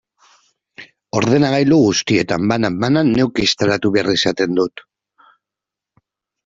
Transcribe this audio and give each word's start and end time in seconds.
Ordenagailu 1.19 1.77
guztietan, 1.89 2.49
banan-banan, 2.53 3.13
neuk 3.19 3.43
instalatu 3.47 3.93
behar 3.99 4.13
izaten 4.19 4.61
dut. 4.63 4.87